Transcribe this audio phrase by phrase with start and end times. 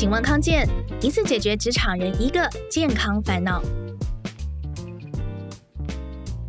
[0.00, 0.66] 请问康健，
[1.02, 3.60] 一次解决职场人一个健康烦恼。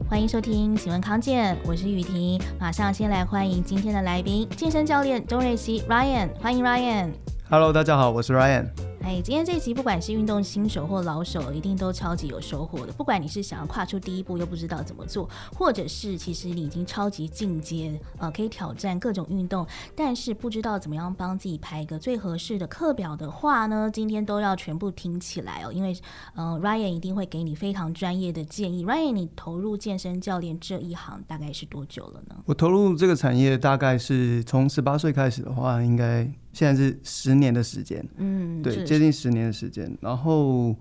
[0.09, 2.41] 欢迎收听，请问康健，我是雨婷。
[2.57, 7.11] 马上先来欢迎今天的来宾，健身教练钟瑞希 Ryan，欢迎 Ryan。
[7.49, 8.69] Hello，大家好，我是 Ryan。
[9.03, 12.93] 哎，今天这一集不管是运动新手或老手，一定都超级有收获的。
[12.93, 15.27] 不管你是想要跨出第一步又不知道怎么做，
[15.57, 25.97] 或者是其实你已经超级进阶，呃，可以挑战各种运动，但是不知道怎么样帮自己排一个最合适的课表的话呢，今天都要全部听起来哦，因为
[26.35, 28.85] 呃，Ryan 一定会给你非常专业的建议。
[28.85, 32.35] Ryan，你投入健身教练这一行大概是多久了呢？
[32.45, 36.31] 我投入这个产业大概是从十八岁开始的话，应该。
[36.53, 39.97] 现在是十年的时间，嗯，对，接近十年的时间。
[40.01, 40.75] 然后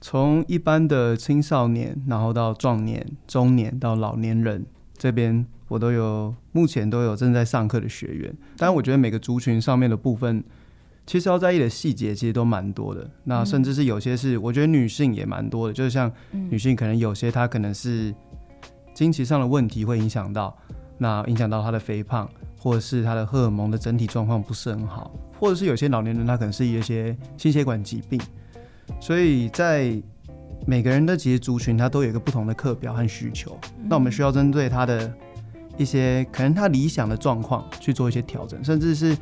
[0.00, 4.64] 从一般的青少年，然后到壮年、中年到老年人
[4.96, 8.34] 这边，我都有，目前都有正在上课的学员。
[8.56, 10.42] 当然，我觉得每个族群上面的部分，
[11.06, 13.10] 其实要在意的细节其实都蛮多的。
[13.24, 18.14] 那甚至是有些是，我觉得女性也蛮多的，就是像女性可能有些她可能是
[18.94, 20.56] 经期上的问题会影响到，
[20.98, 22.28] 那影响到她的肥胖。
[22.66, 28.20] 或者是他的荷尔蒙的整体状况不是很好，或者是有些老年人他可能是一些心血管疾病，
[29.00, 29.96] 所以在
[30.66, 35.14] 每个人的其实族群他都有一个不同的课表和需求，那我们需要针对他的
[35.76, 39.16] 一些可能他理想的状况去做一些调整，甚至是。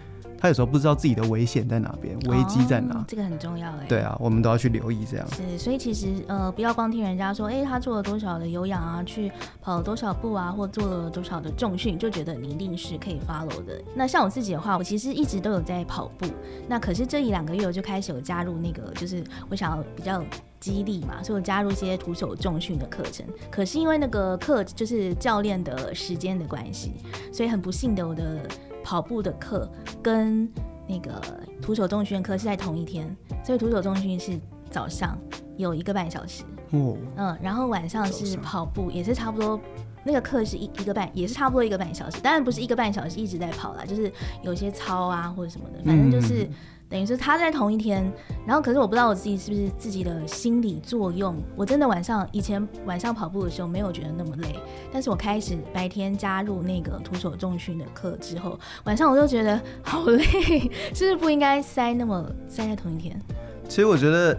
[0.45, 3.87] 他有时候不知道自己的危险在哪边，危机在哪，哦，这个很重要哎。
[3.89, 5.27] 对啊，我们都要去留意这样。
[5.33, 13.81] 是，所以其实呃，不要光听人家说，哎，他做了多少的有氧啊，去跑了多少步啊，或做了多少的重训，就觉得你一定是可以 follow 的。
[13.95, 16.27] 那像我自己的话，我其实一直都有在跑步，
[16.69, 20.23] 那可是这一两个月我就开始有加入那个，就是我想要比较
[20.61, 23.25] 激励嘛，所以我加入一些徒手重训的课程。
[23.51, 26.93] 可是因为那个课就是教练的时间的关系，
[27.33, 28.43] 所以很不幸的我的。
[28.85, 29.69] 跑步的课
[30.03, 30.49] 跟
[30.87, 31.21] 那个
[31.61, 34.39] 徒手重训课是在同一天，所以徒手重训是
[34.71, 35.19] 早上
[35.57, 39.59] 有一个半小时，嗯，然后晚上是跑步，也是差不多，
[40.05, 44.13] 那个课是一一个半，也是差不多一个半小时，当然不是一个半小时一直在跑啦，就是
[44.43, 46.47] 有些操啊或者什么的，反正就是。
[46.95, 48.09] 等于是他在同一天，
[48.47, 54.55] 然后可是我不知道我自己是不是自己的心理作用，我真的晚上以前晚上跑步的时候没有觉得那么累，
[54.93, 60.23] 但是我开始白天加入那个徒手重训的课之后，晚上我就觉得好累，
[60.95, 63.21] 是不是不应该塞那么塞在同一天？
[63.69, 64.39] 其实我觉得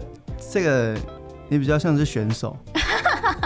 [0.50, 0.96] 这个
[1.50, 2.56] 你比较像是选手。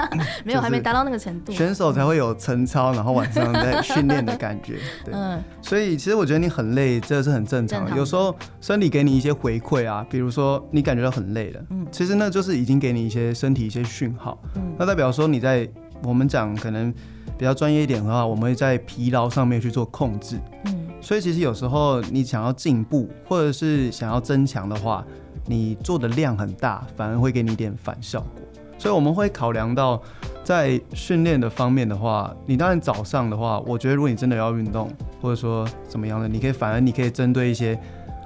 [0.44, 1.52] 没有，还没达到那个程度。
[1.52, 4.78] 选手才会有晨操，然后晚上在 训练的感觉。
[5.04, 7.96] 对，嗯，所以其实我觉得你很累，这是很正常的。
[7.96, 15.68] 有时候身体给你一些回馈啊，比如说你感觉到很累了，嗯，其实那就是已经给你一些身体一些讯号，嗯，那代表说你在
[16.02, 16.92] 我们讲可能
[17.36, 25.04] 比较专业一点的话，我们会在疲劳上面去做控制，嗯，所以其实有时候你想要进步或者是想要增强的话，
[25.46, 28.28] 你做的量很大，反而会给你一点反效果。
[28.80, 30.00] 所以我们会考量到，
[30.42, 37.78] 在训练的方面的话，你当然早上的话，我觉得如果你真的要运动，或者说怎么样的，你可以反而你可以针对一些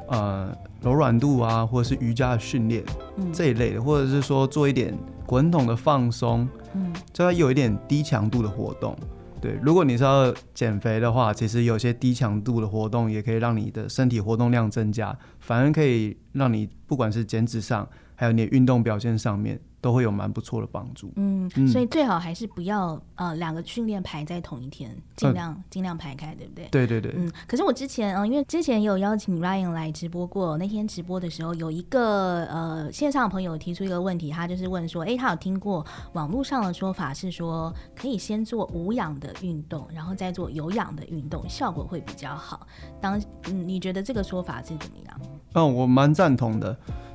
[0.06, 2.84] 呃柔软度啊，或者是瑜伽的训练
[3.32, 8.96] 这一类的，或者是说做一点滚筒的放松，嗯，就要有一点低强度的活动。
[9.40, 19.58] 对，如果你是要减肥的话，其实有些低强度的活动也可以让你的身体活动量增加，反而可以让你不管是减脂上，还有你的运动表现上面。
[19.84, 21.12] 都会有蛮不错的帮助。
[21.16, 26.66] 嗯，所以最好还是不要呃两个训练排在同一天，尽量、嗯、尽量排开，对不对？
[26.70, 27.12] 对对对。
[27.14, 35.84] 嗯，可是我之前嗯、呃，因为之前也有邀请 Ryan 来直播过，那天直播的时候有一个呃线上的朋友提出一个问题，他就是问说，哎，他有听过
[36.14, 42.66] 网络上的说法是说可以先做无氧的运动，然后再做有氧的运动，效果会比较好。
[43.02, 45.20] 当嗯，你觉得这个说法是怎么样？
[45.52, 46.74] 嗯，我蛮赞同的。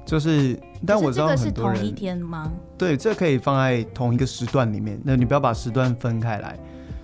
[0.09, 2.52] 就是，但我知道很多人，是这个是同一天吗？
[2.75, 5.00] 对，这可以放在同一个时段里面。
[5.03, 6.58] 那你不要把时段分开来。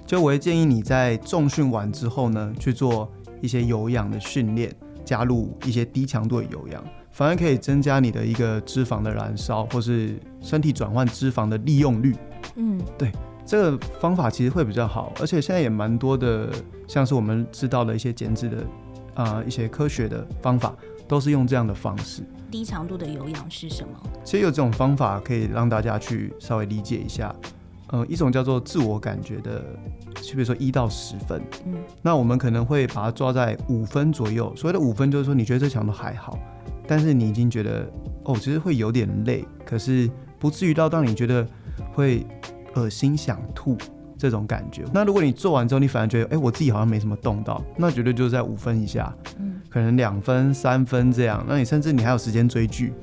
[0.07, 3.07] 就我会建议你在重训完之后呢，去做
[3.41, 4.73] 一些有氧的训练，
[5.03, 12.15] 加入一些低强度的有氧，反而可以增加你的一个脂肪的燃烧，或是身体转换脂肪的利用率。
[12.55, 13.11] 嗯，对，
[13.45, 16.49] 这个方法其实会比较好，而且现在也蛮多的，
[16.87, 18.57] 像是我们知道的一些减脂的
[19.13, 20.75] 啊、呃、一些科学的方法，
[21.07, 22.23] 都是用这样的方式。
[22.55, 23.89] 低强度的有氧是什么？
[24.23, 27.35] 其实有这种方法可以让大家去稍微理解一下。
[27.87, 29.61] 呃，一种叫做自我感觉的，
[30.21, 34.55] 就比如说一到十分，嗯，那我们可能会把它抓在五分左右。
[34.55, 36.39] 所谓的五分就是说，你觉得这强度还好，
[36.87, 37.85] 但是你已经觉得
[38.23, 40.09] 哦，其实会有点累，可是
[40.39, 41.45] 不至于到让你觉得
[41.93, 42.25] 会
[42.75, 43.77] 恶心想吐
[44.17, 44.85] 这种感觉。
[44.93, 49.13] 那如果你做完之后，你反而觉得，哎，我自己好像没什么动到，那绝对就是在五分以下。
[49.39, 49.54] 嗯。
[49.75, 52.93] 可能两分、三分这样，那你甚至你还有时间追剧。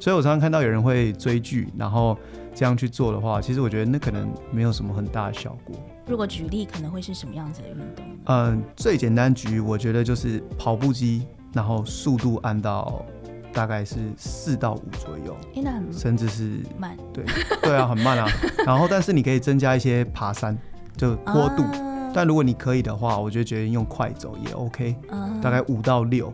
[0.00, 2.16] 所以我常常看到有人会追剧，然后
[2.54, 5.76] 这样去做的话，其实我觉得那可能没有什么很大的效果。
[6.06, 8.06] 如果举例，可能会是什么样子的运动？
[8.24, 13.04] 嗯，最简单举，我觉得就是跑步机，然后速度按到
[13.52, 16.96] 大概是四到五左右，欸、那甚至是慢。
[17.12, 17.26] 对
[17.60, 18.26] 对啊，很慢啊。
[18.64, 20.56] 然后，但是你可以增加一些爬山，
[20.96, 21.62] 就坡度。
[21.76, 26.32] 啊、但如果你可以的话，我就觉得用快走也 OK，、啊、大概五到六。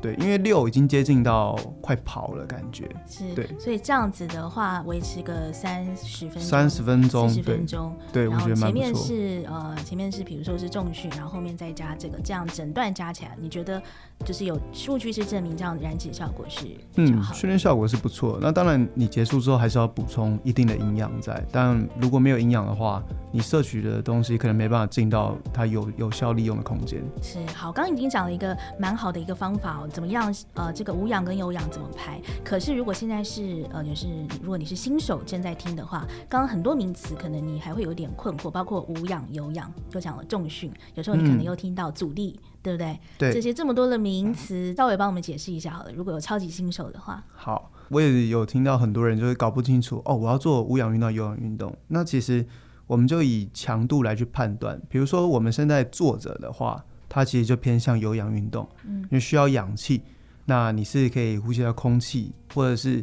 [0.00, 3.34] 对，因为六已经接近到快跑了，感觉是。
[3.34, 7.94] 对，所以这样子的话，维持个三十分钟，三十分钟，四十分钟。
[8.12, 13.82] 对，然后前面是呃，前面是比如说是重训，然后后面再加这个，这样整段加起来，你觉得
[14.24, 16.66] 就是有数据是证明这样燃脂效果是
[16.96, 18.38] 嗯，训练效果是不错。
[18.40, 23.02] 那当然，你结束之后还是要补充一定的营养在，但如果没有营养的话，
[23.32, 27.02] 你摄取的东西可能没办法进到它有有效利用的空间。
[27.22, 29.88] 是，好，刚刚已经讲了一个蛮好的一个方法哦。
[29.92, 30.34] 怎么样？
[30.54, 32.20] 呃，这个无氧跟有氧怎么排？
[32.44, 34.06] 可是如果现在是呃，就是
[34.42, 42.98] 如果你是新手正在听的话，刚刚很多名词可能你还会有点困惑，包括无氧、有氧，就讲了重训，有时候你可能又听到阻力，嗯、对不对？
[43.18, 45.92] 对，这些这么多的名词，稍微帮我们解释一下好了。
[45.92, 52.46] 如果有超级新手的话，好，我也有听到很多人就是搞不清楚哦，我要做无氧运动、有氧运动，那其实
[52.86, 54.80] 我们就以强度来去判断。
[54.88, 56.84] 比如说我们现在坐着的话。
[57.14, 60.02] 它其实就偏向有氧运动，嗯，因为需要氧气，
[60.44, 62.98] 那你是可以呼吸到空气，或者是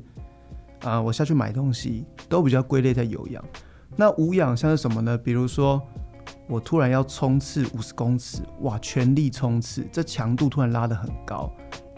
[0.81, 3.41] 啊、呃，我下去买东西都比较归类在有氧。
[3.95, 5.17] 那无氧像是什么呢？
[5.17, 5.81] 比如说
[6.49, 11.49] 我突然要冲刺五十公尺，哇，全力冲刺，这强度突然拉得很高，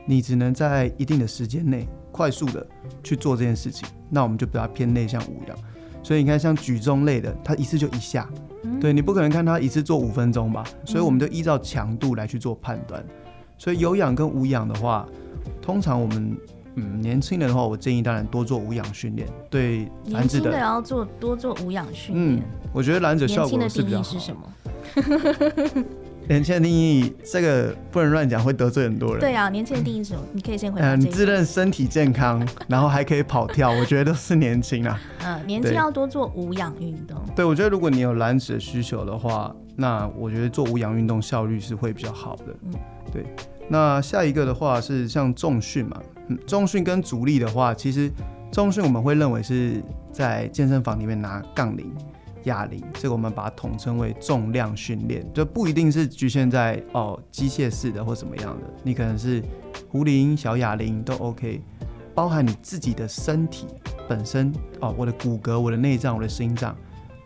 [0.06, 2.63] 你只能在一定的时间内快速的
[3.04, 5.57] 去做这件事情，那我们就比较偏内向无氧。
[6.04, 8.30] 所以你看，像举重类的，它一次就一下，
[8.63, 10.63] 嗯、对，你不可能看他一次做五分钟吧？
[10.86, 13.01] 所以我们就依照强度来去做判断。
[13.01, 13.10] 嗯、
[13.57, 15.07] 所以有氧跟无氧的话，
[15.62, 16.38] 通常我们
[16.75, 19.27] 嗯年轻人的话，我建议当然多做无氧训练。
[19.50, 22.38] 对，男子的要做多做无氧训练。
[22.38, 24.04] 嗯，我觉得男子效果是比较好。
[24.04, 25.86] 年轻的定义是什么？
[26.28, 29.20] 年轻人定义，这个不能乱讲，会得罪很多人。
[29.20, 30.22] 对啊，年轻人定义是什么？
[30.31, 30.80] 你可以先回。
[30.81, 35.00] 嗯，你自认身体健康，然后还可以跑跳，我觉得都是年轻啊。
[35.24, 37.18] 嗯，年轻要多做无氧运动。
[37.36, 42.46] 对，我觉得如果你有燃脂的需求的话，那我觉得做无氧运动效率是会比较好的。
[42.66, 42.74] 嗯，
[43.12, 43.25] 对。
[43.68, 48.10] 那下一个的话是像重训嘛，嗯，重训跟阻力的话，其实
[48.52, 49.81] 重训我们会认为是
[50.12, 51.92] 在健身房里面拿杠铃。
[52.44, 59.44] 哑铃，这个我们把它统称为重量训练，就不一定是局限在哦机械式的或什么样的，你可能是
[59.90, 61.62] 壶铃、小哑铃都 OK，
[62.13, 63.68] 包含你自己的身体
[64.07, 66.75] 本身哦，我的骨骼、我的内脏、我的心脏，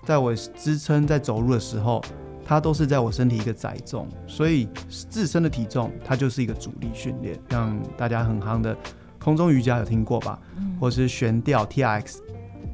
[0.05, 2.01] 在我支撑在走路的时候，
[2.45, 4.69] 它都是在我身体一个载重，所以
[5.09, 8.77] 自身的体重它就是一个主力训练，让大家很夯的
[9.19, 10.39] 空中瑜伽有听过吧，
[10.79, 12.19] 或是悬吊 TRX。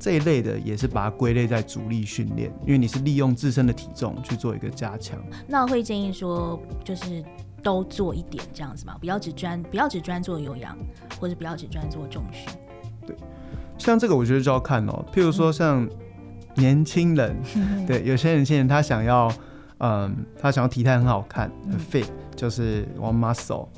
[0.03, 5.17] 这一类的也是把它归类在主力训练，因为你是利用自身的体重去做一个加强。
[5.47, 7.23] 那我会建议说，就是
[7.61, 10.77] 都做一点这样子嘛，不要只专不要只专做有氧，
[11.21, 12.49] 或者不要只专做重训。
[13.07, 13.15] 对，
[13.77, 15.05] 像这个我觉得就要看哦。
[15.13, 15.87] 譬如说像
[16.55, 19.31] 年轻人，嗯、对，有些年轻人他想要，
[19.77, 23.69] 嗯，他想要体态很好看，很 fit，就是往 muscle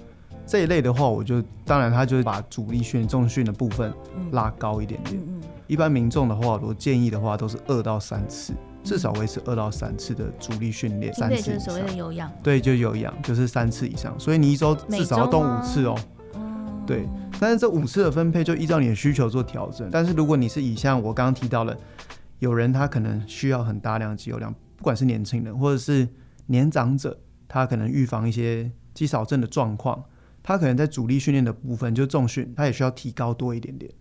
[0.47, 3.93] 这一类的话，我就当然他就是把主力训重训的部分
[4.31, 5.17] 拉高一点点。
[5.17, 8.53] 嗯嗯一般民众的话，我建议的话都是二到三次，
[8.83, 11.11] 至少维持二到三次的主力训练。
[11.13, 12.31] 三次就是所谓的有氧。
[12.43, 14.13] 对，就有氧，就是三次以上。
[14.19, 15.97] 所以你一周至少要动五次哦。
[16.85, 19.89] 对，但是这五次的分配就依照你的需求做调整。
[19.91, 21.75] 但是如果你是以像我刚刚提到的，
[22.37, 26.07] 有人他可能需要很大量的肌肉量，不管是年轻人或者是
[26.45, 30.03] 年长者，他可能预防一些肌少症的状况，
[30.43, 33.91] 他可能在主力训练的部分就重训，他也需要提高多一点点，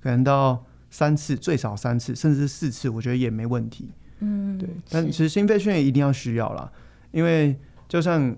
[0.00, 0.64] 可能到。
[0.90, 3.90] 三次，最少三次，甚至是四次，我觉得也没问题。
[4.20, 4.68] 嗯，对。
[4.90, 6.70] 但其实心肺训练一定要需要啦，
[7.12, 7.56] 因为
[7.88, 8.34] 就像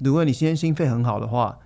[0.00, 1.58] 如果你今天心肺很好的话，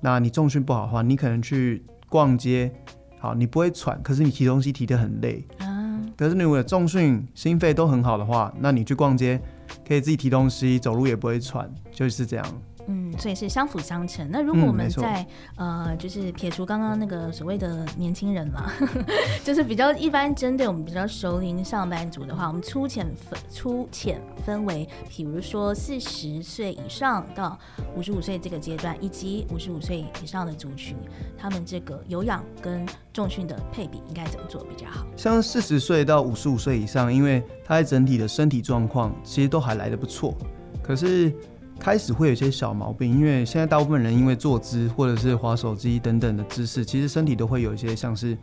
[0.00, 2.72] 那你重训不好的话，你可能去逛街，
[3.18, 5.44] 好，你不会喘，可是你提东西提得很累。
[5.58, 5.78] 啊。
[6.16, 9.40] 可是你如果重训心肺都很好的话，那你去逛街
[9.86, 12.62] 可以自己提东西，走路也不会喘，就是这样。
[12.92, 14.28] 嗯，所以是相辅相成。
[14.32, 15.24] 那如果我们在、
[15.56, 18.72] 嗯、呃，就是撇除刚刚那个所谓的年轻人嘛，
[19.44, 27.56] 就是比较一般针对我们比较熟龄上班族的话，我们粗浅分粗浅分为，比如说四十岁以上到
[27.94, 30.96] 五十五岁这个阶段，以及五十五岁以上的族群，
[31.38, 35.06] 他们这个有氧跟重训的配比应该怎么做比较好？
[35.16, 40.34] 像四十岁到五十五岁以上，因为他在整体的身体状况其实都还来得不错，
[40.82, 41.32] 可是。
[41.80, 48.36] 开始会有一些小毛病，因为现在大部分人因为坐姿或者是滑手机等等的姿势，其实身体都会有一些像是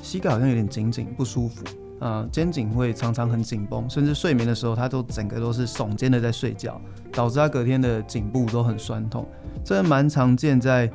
[0.00, 1.64] 膝盖好像有点紧紧不舒服
[1.98, 9.26] 啊、肩颈会常常很紧绷，甚至睡眠的时候他都整个都是耸肩的在睡觉，导致他隔天的颈部都很酸痛，
[9.64, 10.88] 这蛮常见在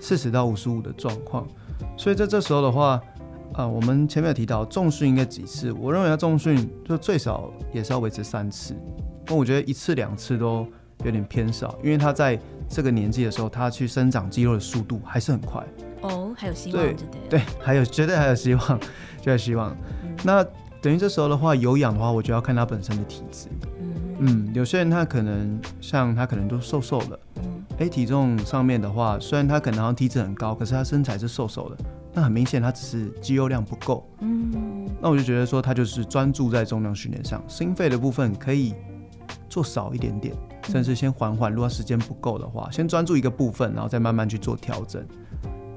[0.00, 1.46] 四十到五十五的状况。
[1.96, 3.00] 所以在这时候的话，
[3.52, 5.70] 啊、呃，我们前面有提到重训应该几次？
[5.72, 8.74] 我认为要重训就最少也是要维持三次，
[9.26, 10.66] 那我觉得一次两次都。
[11.04, 12.38] 有点偏少，因为他在
[12.68, 15.64] 这个年纪的时候，他去生长肌肉的速度还是很快。
[16.00, 16.96] 哦，还有希望，对
[17.28, 18.80] 对，还有绝对还有希望，
[19.20, 19.76] 就有希望。
[20.04, 20.44] 嗯、那
[20.80, 23.48] 等于这时候的话，有氧的话，我就要看他本身的体质。
[23.80, 31.76] 嗯嗯，有些人他可能像他可能都瘦瘦的，嗯，哎、欸，体重上面的话，虽然他可能好像体脂很高，可是他身材是瘦瘦的，
[32.12, 34.08] 那很明显他只是肌肉量不够。
[34.20, 38.74] 嗯，那我就觉得说他就是专注在重量训练上，心肺的部分可以
[39.48, 40.34] 做少一点点。
[40.68, 45.04] 甚至先缓缓，如果时间不够的话，先专注一个部分，然后再慢慢去做调整。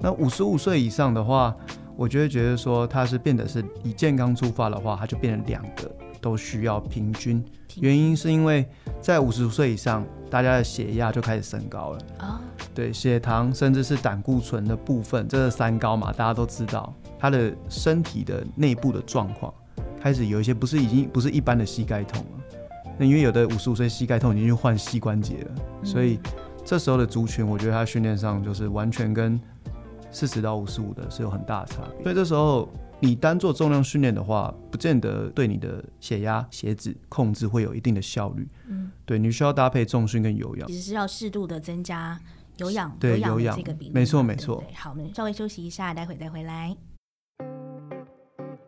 [0.01, 1.55] 那五十五岁以上的话，
[1.95, 7.43] 我就会觉得说，他是变得是以健康出发的话，他就变成两个都需要平均。
[7.79, 8.67] 原因是因为
[8.99, 12.41] 在五十五岁以上，大家的血压就开始升高了啊，
[12.73, 19.53] 对，血糖甚至是胆固醇的部分，这是三高嘛，大家都知道，他的身体的内部的状况
[20.01, 22.40] 开始有一些不是已经不是一般的膝盖痛了。
[23.01, 26.19] 那因为有的五十五岁膝盖痛已经去换膝关节了，所以
[26.63, 29.41] 这时候的族群，我觉得他训练上就是完全跟
[30.11, 32.03] 四十到五十五的是有很大的差别。
[32.03, 38.47] 所以这时候你单做重量训练的话，不见得对你的血压、血脂控制会有一定的效率。
[38.67, 42.19] 嗯，对，你需要搭配重训跟有氧，其实是要适度的增加
[42.57, 43.91] 有氧，对有氧这个比例。
[43.95, 44.63] 没错没错。
[44.75, 46.77] 好，我们稍微休息一下，待会再回来。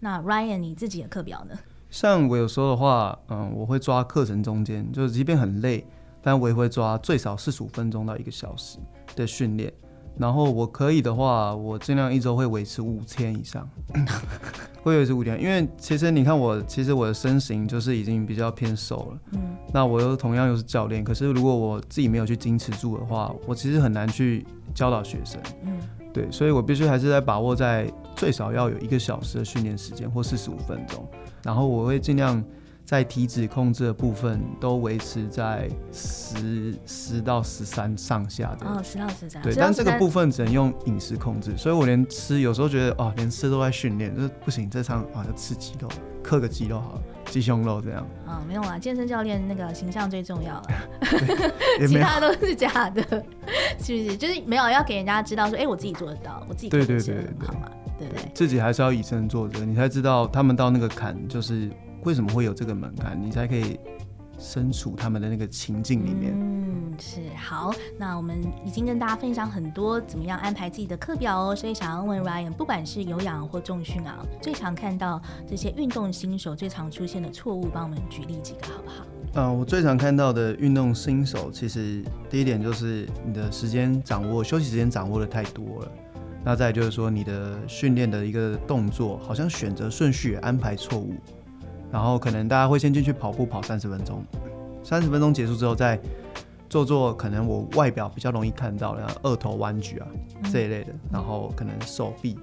[0.00, 1.54] 那 Ryan，你自己的课表呢？
[1.90, 5.86] 像我有时候的话，嗯，我会抓课程中间，就是即便很累，
[6.22, 8.78] 但我也会抓最少四十五分钟到一个小时
[9.14, 9.72] 的训练。
[10.18, 13.68] 然后我可以的话，我尽量一周会维持五天以上，
[14.82, 15.40] 会维持五天。
[15.42, 19.18] 因为其实你看我，其实我的身形就是已经比较偏瘦了。
[19.32, 19.56] 嗯。
[19.72, 25.40] 那我又同样又是教练，可是如果我自己没有去坚持住的话，我其实很难去教导学生。
[25.64, 25.78] 嗯。
[26.12, 31.06] 对，所以我必须还是在把握在最少要有一个小时的训练时间或四十五分钟，
[31.42, 32.42] 然后我会尽量
[32.90, 38.66] 在体脂控制的部分都维持在十十到十三上下的。
[38.66, 39.40] 哦，十到十三。
[39.44, 45.88] 对，但这个部分只能用饮食控制，所以我连吃有时候觉得哦，连吃都在训练，就是不行，这场啊要吃肌肉，
[46.20, 47.02] 刻个肌肉好了。
[47.26, 50.66] 鸡胸肉这样啊，没有啊，健身教练那个形象最重要 了，
[51.86, 53.00] 其他都是假的，
[53.78, 54.16] 是不是？
[54.16, 58.30] 就是没有要给人家知道说，哎、欸，我自己做得到，我自己对对对好嘛，对不对，对？
[58.34, 61.70] 自己还是要以身作则，你才知道他们到那个坎，就是
[62.04, 63.78] 为什么会有这个门槛，你才可以。
[64.42, 67.74] 身处他们的那个情境里面，嗯，是好。
[67.98, 79.04] 那我们已经跟大家分享很多怎么样安排自己的课表哦，所以想要问 Ryan，不管是有氧或重训啊，最常看到这些运动新手最常出现的错误，帮我们举例几个好不好？
[79.34, 85.92] 嗯、呃，我最常看到的运动新手，其实第一点就是你的时间掌握，休息时间掌握的太多了。
[86.42, 91.12] 那再就是说，你的训练的一个动作，好像选择顺序也安排错误。
[91.92, 94.24] 然后可能大家会先进去跑步跑三十分钟，
[94.82, 95.98] 三十分钟结束之后再
[96.68, 100.06] 做做可能我外表比较容易看到的二头弯举啊
[100.52, 102.38] 这一类的，然后可能手臂，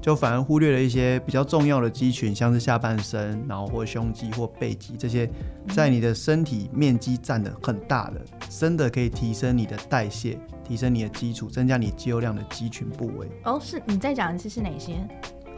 [0.00, 5.30] 就反而忽略了一些比较重要的肌群，像是下半身，然后或胸肌或背肌这些，
[5.74, 13.28] 在你的身体面积占的很大的，真的可以提升你的代谢，提升你的基础，增加你肌肉量的肌群部位。
[13.44, 14.94] 哦，是你在讲的是是哪些？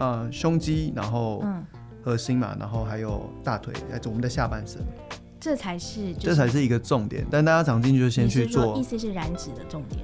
[0.00, 1.64] 呃，胸肌，然后嗯。
[2.08, 4.80] 核心嘛，然后还有大腿，还有我们的下半身，
[5.38, 7.22] 这才是、就是、这才是一个重点。
[7.30, 10.02] 但大家长进去就先去做，意思是燃脂的重点，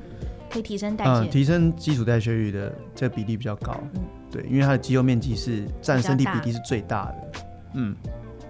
[0.51, 3.75] 可以提升代谢，嗯，提升基础代谢率的这个比例比较高。
[3.95, 7.13] 嗯，对，因为它的肌肉面积是占身体比例是最大的。
[7.13, 7.41] 大
[7.73, 7.97] 嗯，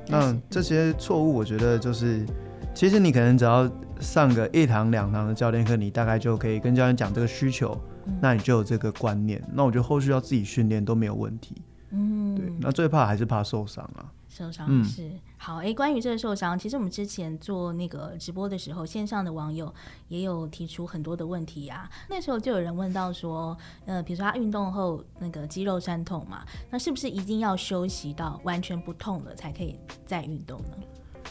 [0.08, 2.26] 那这些错误，我觉得就是，
[2.74, 3.70] 其实你可能只要
[4.00, 9.40] 上个一堂两堂的教练课，你大概就可以跟教练讲这个需求，嗯、那你就有这个观念。
[9.52, 11.54] 那我觉得后续要自己训练都没有问题。
[11.94, 14.10] 嗯，对，那最怕还是怕受伤啊。
[14.28, 19.72] 受伤是好哎，关于这个受伤，其实我们之前做那个直播的时候，线上的网友
[20.08, 21.88] 也有提出很多的问题啊。
[22.10, 30.76] 那时候就有人问到说，呃，比如说他运动后那个肌肉酸痛嘛，那是不是一定要休息到完全不痛了才可以再运动呢？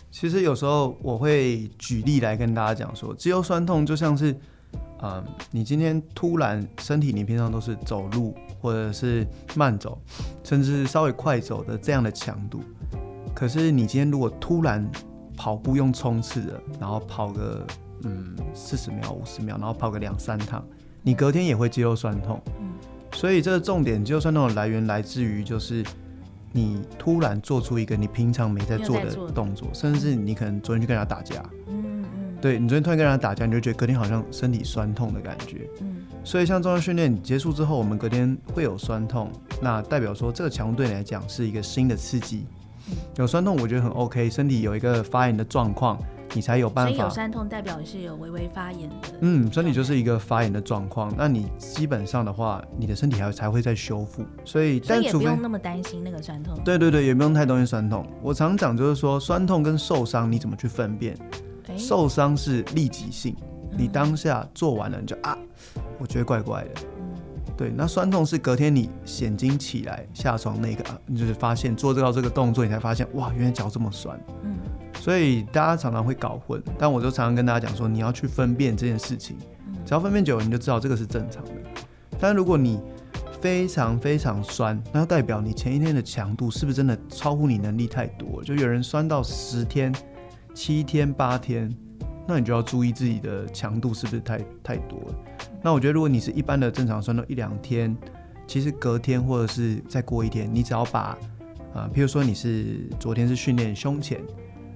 [0.10, 4.32] 其实有时候我会举例来跟大家讲说，肌肉酸痛就像是，
[5.02, 10.02] 嗯、呃，你今天突然身体你平常都是走路或者是慢走，
[10.42, 12.62] 甚至稍微快走的这样的强度。
[13.36, 14.90] 可是你今天如果突然
[15.36, 17.68] 跑步用冲刺的，然后跑个
[18.04, 20.66] 嗯四十秒五十秒，然后跑个两三趟，
[21.02, 22.42] 你隔天也会肌肉酸痛。
[22.62, 22.72] 嗯，
[23.12, 25.84] 所以这个重点肌肉酸痛的来源来自于就是
[26.54, 31.44] 你突然做出一个你平常没在做的动作，甚至是你可能昨天去跟人家打架。
[32.44, 35.66] 对，你昨天突然跟人家打架，你就觉得隔天好像身体酸痛的感觉。
[35.80, 35.96] 嗯。
[36.26, 39.32] 所以像重量训练结束之后，我们隔天会有酸痛，
[39.62, 42.46] 那代表说这个强度对你来讲是一个新的刺激。
[43.16, 44.30] 有酸痛，我觉得很 OK。
[44.30, 45.98] 身体有一个发炎的状况，
[46.34, 46.92] 你才有办法。
[46.92, 48.96] 所以有酸痛代表是有微微发炎的。
[49.22, 51.14] 嗯，身体就是一个发炎的状况。
[51.18, 54.26] 那你基本上的话，你的身体还才会再修复。
[54.44, 56.60] 所以，但也不用那么担心那个酸痛。
[56.66, 58.06] 对对对，也不用太担心酸痛。
[58.22, 61.18] 我常讲就是说，酸痛跟受伤你怎么去分辨？
[61.68, 63.36] 欸、受伤是立即性，
[63.78, 65.38] 你当下做完了你就啊，
[65.98, 66.70] 我觉得怪怪的。
[67.56, 74.20] 对，那酸痛是隔天你显精起来下床那个，你就是发现做到这个动作，你才发现哇，原来脚这么酸。
[74.44, 74.58] 嗯，
[75.00, 79.38] 所以大家常常会搞混，但我就常常跟大家讲说，你要去分辨这件事情，
[79.86, 81.52] 只要分辨久了，你就知道这个是正常的。
[82.20, 82.82] 但如果你
[83.40, 88.44] 非常非常酸，那要代表你前一天的强度是不是真的超乎你能力太多？
[88.44, 89.94] 就有人酸到十天、
[90.54, 91.74] 七天、八天。
[92.26, 95.16] 那你就要注意自己的强度是不是太太多了。
[95.62, 97.94] 那我觉得，如果你是一般的正常酸痛一两天，
[98.48, 101.18] 其实隔天或者是再过一天，你只要把啊、
[101.74, 104.22] 呃，譬如说你是昨天是训练胸前，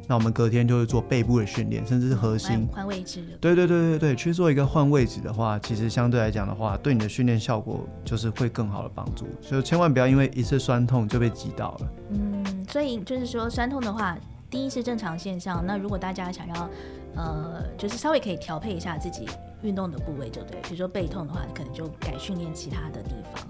[0.10, 3.38] 那我们隔天就是做背部的训练，甚至是核心换位置的。
[3.40, 9.26] 对对对对对，去做一个换位置的话，其实相对来讲的话，对你的训练效果就是会更好的帮助。
[9.42, 11.94] 所以千万不要因为一次酸痛就被击倒了。
[12.12, 14.18] 嗯，所以就是说酸痛的话，
[14.50, 15.64] 第一是正常现象。
[15.66, 16.70] 那如果大家想要。
[17.16, 19.28] 呃，就是稍微可以调配一下自己
[19.64, 20.62] 运动的部位，就对。
[20.62, 23.44] 比如说背痛的话，可能就改训练其他的地方。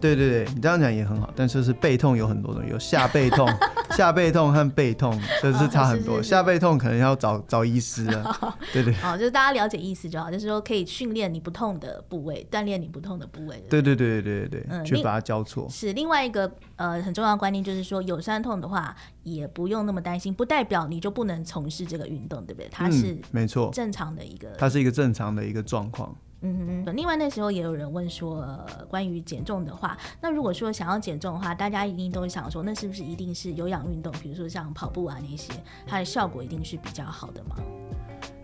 [0.00, 3.48] 对对对，你这样讲也很好，但是是背痛有很多种，有下背痛、
[3.96, 6.14] 下背痛和背痛，这是差很多。
[6.14, 8.22] 哦、是是是下背痛可能要找找医师 了。
[8.40, 8.92] 哦、对对。
[8.94, 13.62] 好，就是大家了解意思就好，就是说可以训练你不痛的部位，锻炼你不痛的部位。
[13.68, 15.68] 对对对对对对对，嗯，去把它交错。
[15.68, 22.68] 是另外一个呃很重要的观念，就是说有酸痛的话，也不用那么担心，不代表你就不能从事这个运动，对不对？
[22.70, 26.16] 它是没错，正常的一个、嗯，它是一个正常的一个状况。
[26.42, 35.52] 嗯哼，另外那时候也有人问说，呃、关于减重的话，那如果说想要减重的话，大家一定都会想说，那是不是一定是有氧运动，比如说像跑步啊那些，
[35.86, 37.56] 它的效果一定是比较好的吗？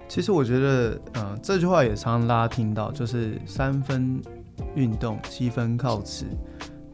[0.09, 4.22] 其实我觉得，嗯、呃，这句话也常常大家听到，就是三分
[4.74, 6.26] 运动，七分靠吃。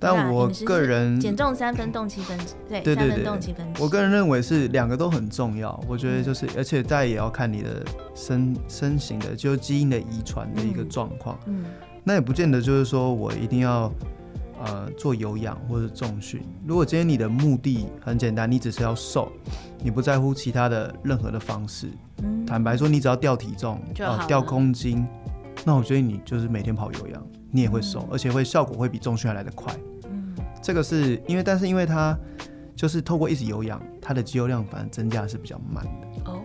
[0.02, 2.36] 但我个人减重三分动七分，
[2.68, 3.64] 对，对对对，动七分。
[3.78, 5.80] 我个人认为是两个都很重要。
[5.88, 11.38] 我觉得就是，嗯、而且再也要看你的身身形的，就是基因的遗传的一个状况。
[11.46, 11.64] 嗯，
[12.02, 13.92] 那也不见得就是说我一定要
[14.64, 16.42] 呃做有氧或者重训。
[16.66, 19.30] 如果今天你的目的很简单，你只是要瘦，
[19.80, 21.88] 你不在乎其他的任何的方式。
[22.24, 25.06] 嗯，坦白说，你只要掉体重啊，掉公斤，
[25.64, 29.72] 那我觉得你就是每天跑有氧，你也会瘦，嗯、而且会效果会比重训还来得快。
[30.62, 32.16] 这个是因为，但是因为它
[32.76, 36.30] 就是透过一直有氧，它的肌肉量反而增加是比较慢的。
[36.30, 36.42] 哦，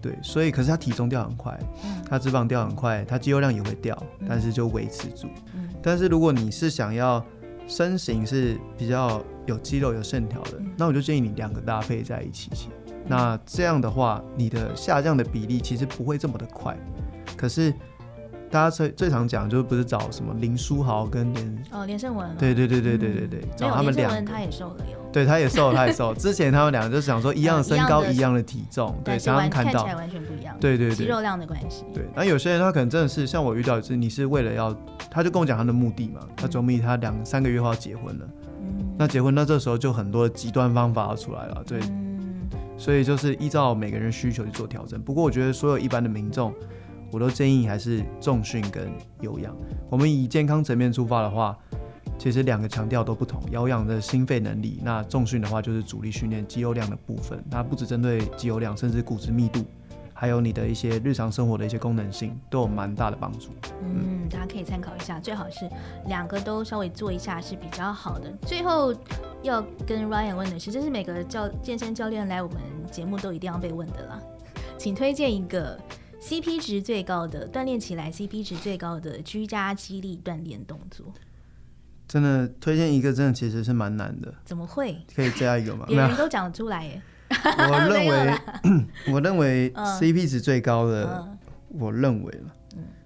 [0.00, 1.58] 对，所以可是它体重掉很快，
[2.08, 5.28] 它脂肪掉很快，它肌肉量也会掉，但是就维持住。
[5.54, 7.22] 嗯，但是如果你是想要
[7.66, 12.70] 身形是比较有肌肉有线条的，那我就建议你两个搭配在一起起。
[13.06, 16.74] 那这样的话，你的下降的比例其实不会这么的快，
[17.36, 17.72] 可是。
[18.50, 26.12] 大家最最常讲就是不是找什么林书豪跟连哦连胜文，对对对对对对对，嗯、找他们两个，他也瘦了哟，对，他也瘦了，他也瘦。
[26.18, 28.38] 之前他们两个就想说一样的身高，一样的。
[28.48, 31.84] 体重，对，常常看到，看起来完全不一样，对对对，肌肉量的关系。
[31.92, 34.74] 对，那有些人他可能真的是像我遇到是你是为了要，
[35.10, 38.26] 他就跟我讲他的目的嘛，他准备他两三个月后要结婚了，
[38.62, 44.98] 嗯，那结婚那这时候就很多极端方法要出来了，对，嗯，所以就是依照每个人需求去做调整。
[44.98, 46.54] 不过我觉得所有一般的民众。
[47.10, 48.90] 我都建议还是重训跟
[49.20, 49.56] 有氧。
[49.88, 51.56] 我们以健康层面出发的话，
[52.18, 53.40] 其实两个强调都不同。
[53.50, 57.42] 有氧的心肺能力，那重训的话就是主力训练肌肉量的部分。
[57.50, 59.64] 它不只针对肌肉量，甚至骨质密度，
[60.12, 63.50] 还有你的一些日常生活的一些功能性，都有蛮大的帮助。
[63.82, 65.68] 嗯，大家可以参考一下，最好是
[66.06, 68.30] 两个都稍微做一下是比较好的。
[68.42, 68.92] 最后
[69.42, 74.20] 要跟 Ryan 问的是，这是每个教健身教练来我们节目都一定要被问的啦，
[74.76, 75.78] 请推荐一个
[76.20, 81.06] CP 值最高的锻炼起来 CP 值最高的居家肌力锻炼动作。
[82.08, 84.34] 真的推荐一个，真的其实是蛮难的。
[84.44, 84.98] 怎么会？
[85.14, 85.84] 可以加一个吗？
[85.86, 87.00] 别人都讲得出来耶。
[87.30, 88.38] 我认为，
[89.12, 92.52] 我认为 CP 值最高的，嗯、我认为了，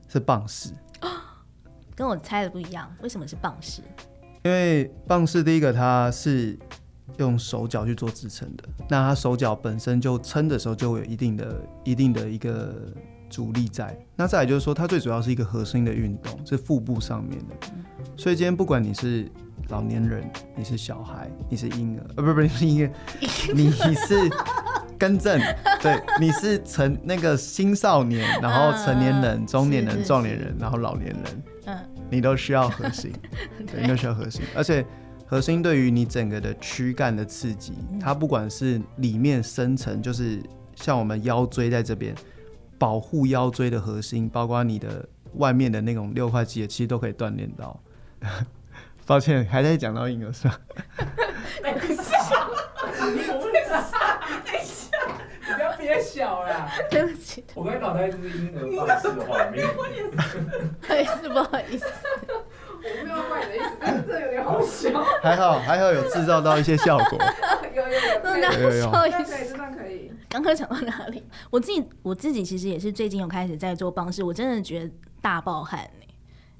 [0.08, 0.70] 是棒式。
[1.94, 3.82] 跟我猜的不一样，为什么是棒式？
[4.44, 6.58] 因为棒式第一个它是
[7.18, 12.74] 用手脚去做支撑的，那他手脚本身就撑的时候就会有一定的、一定的一个。
[13.32, 17.66] 阻力在，那再来就是说，它最主要是一个核心的运动，是腹部上面的。
[18.14, 19.26] 所以今天不管你是
[19.70, 20.22] 老年人，
[20.54, 22.92] 你是小孩，你是婴儿，呃，不是不是，你是婴儿，
[23.56, 24.30] 你是
[24.98, 25.40] 更正，
[25.80, 31.78] 对，你是成那个青少年，然后成年人、中年人、壮年人，然后老年人，嗯，
[32.10, 33.10] 你都需要核心，
[33.66, 34.84] 对， 你都需要核心，而且
[35.32, 40.38] 核心对于你整个的躯干的刺激，它不管是里面深层，就是
[40.74, 42.14] 像我们腰椎在这边。
[42.78, 47.80] 保护腰椎的核心，包括你的外面的那种六块肌，其实都可以锻炼到。
[49.06, 50.60] 抱歉，还在讲到婴儿是吧？
[51.62, 52.46] 等一下，
[55.46, 56.68] 你不要憋小了。
[56.90, 59.66] 对不起，我刚才脑袋就是婴儿棒式的画面。
[59.72, 59.88] 不好
[60.98, 61.86] 意思，不好意思。
[62.84, 64.90] 我没有怪你的意思，但是这有点好笑。
[65.22, 67.18] 还好，还好有制造到一些效果。
[67.74, 69.12] 有 有有，有有有，可以，
[69.48, 70.12] 这段可以。
[70.28, 71.22] 刚刚讲到哪里？
[71.50, 75.88] 我自己我自己其实也是最近有开始在做棒式，我真的觉得大爆汗。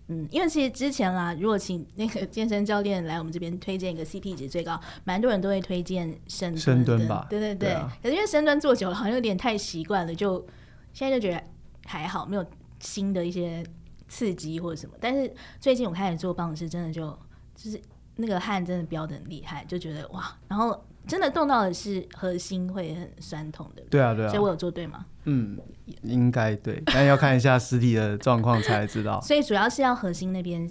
[0.09, 7.27] 嗯，因为其实之前啦，如果请那个健身教练来我们这边推荐一个 CP 值最高，蛮多人都会推荐深深蹲吧。
[7.31, 10.45] 对对对，可是因为深蹲做久了，好像有点太习惯了，就
[10.93, 11.43] 现在就觉得
[11.87, 12.45] 还好，没有
[12.81, 13.65] 新的一些
[14.09, 14.95] 刺激或者什么。
[15.01, 17.07] 但是最近我开始做棒式，真的就
[17.55, 17.81] 就是
[18.17, 20.85] 那个汗真的飙的很厉害，就觉得哇，然后。
[21.05, 25.05] 真的动到的是核心会很酸痛的，对啊对啊，所以我有做对吗？
[25.25, 25.59] 嗯，
[26.03, 29.19] 应该对，但要看一下实体的状况才知道。
[29.27, 30.71] 所以主要是要核心那边。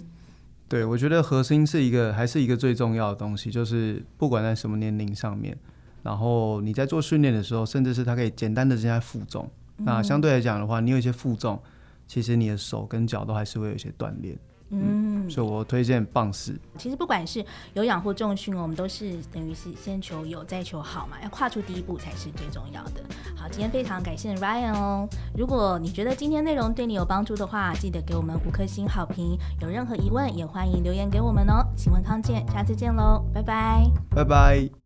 [0.68, 5.54] 对，我觉得核心是一个还是一个最重要的东西，就是不管在什么年龄上面，
[6.02, 11.62] 然后你在做训练的时候，甚至是它可以简单的增加负重，嗯、那相对来讲的话，你有一些负重，
[12.06, 14.38] 其实你的手跟脚都还是会有一些锻炼。
[14.70, 16.58] 嗯，所以我推荐棒式。
[16.78, 23.02] 其实不管是有氧或重训，我们都是等于是先求有，再求好嘛，要跨出第一步才是最重要的。
[23.36, 25.08] 好，今天非常感谢 Ryan 哦。
[25.36, 29.38] 如果你觉得今天内容对你有帮助的话，记得给我们五颗星好评。
[29.60, 31.64] 有任何疑问，也欢迎留言给我们哦。
[31.76, 34.81] 请问康健，下次见喽，拜拜，拜拜。